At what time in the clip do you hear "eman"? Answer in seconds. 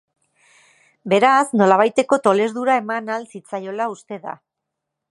2.85-3.15